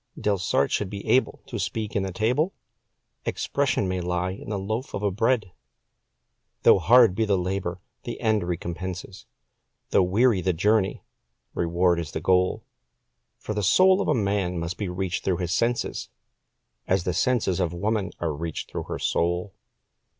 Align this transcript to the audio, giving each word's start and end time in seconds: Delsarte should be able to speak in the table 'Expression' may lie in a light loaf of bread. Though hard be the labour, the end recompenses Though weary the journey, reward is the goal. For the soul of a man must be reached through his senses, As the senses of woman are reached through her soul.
Delsarte 0.19 0.71
should 0.71 0.89
be 0.89 1.05
able 1.07 1.43
to 1.45 1.59
speak 1.59 1.95
in 1.95 2.01
the 2.01 2.11
table 2.11 2.55
'Expression' 3.23 3.87
may 3.87 4.01
lie 4.01 4.31
in 4.31 4.51
a 4.51 4.57
light 4.57 4.65
loaf 4.67 4.95
of 4.95 5.15
bread. 5.15 5.51
Though 6.63 6.79
hard 6.79 7.13
be 7.13 7.23
the 7.25 7.37
labour, 7.37 7.81
the 8.01 8.19
end 8.19 8.41
recompenses 8.41 9.27
Though 9.91 10.01
weary 10.01 10.41
the 10.41 10.53
journey, 10.53 11.03
reward 11.53 11.99
is 11.99 12.13
the 12.13 12.19
goal. 12.19 12.63
For 13.37 13.53
the 13.53 13.61
soul 13.61 14.01
of 14.01 14.07
a 14.07 14.15
man 14.15 14.57
must 14.57 14.77
be 14.79 14.89
reached 14.89 15.23
through 15.23 15.37
his 15.37 15.51
senses, 15.51 16.09
As 16.87 17.03
the 17.03 17.13
senses 17.13 17.59
of 17.59 17.71
woman 17.71 18.11
are 18.19 18.33
reached 18.33 18.71
through 18.71 18.85
her 18.85 18.97
soul. 18.97 19.53